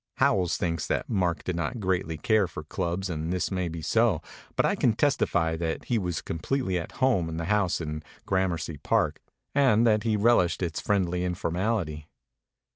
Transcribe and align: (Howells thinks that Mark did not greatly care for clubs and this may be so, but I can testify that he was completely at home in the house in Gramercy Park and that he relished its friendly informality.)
(Howells 0.15 0.57
thinks 0.57 0.87
that 0.87 1.11
Mark 1.11 1.43
did 1.43 1.55
not 1.55 1.79
greatly 1.79 2.17
care 2.17 2.47
for 2.47 2.63
clubs 2.63 3.07
and 3.07 3.31
this 3.31 3.51
may 3.51 3.67
be 3.67 3.83
so, 3.83 4.19
but 4.55 4.65
I 4.65 4.73
can 4.73 4.93
testify 4.93 5.55
that 5.57 5.85
he 5.85 5.99
was 5.99 6.21
completely 6.23 6.79
at 6.79 6.93
home 6.93 7.29
in 7.29 7.37
the 7.37 7.45
house 7.45 7.79
in 7.79 8.01
Gramercy 8.25 8.77
Park 8.77 9.21
and 9.53 9.85
that 9.85 10.01
he 10.01 10.17
relished 10.17 10.63
its 10.63 10.81
friendly 10.81 11.23
informality.) 11.23 12.07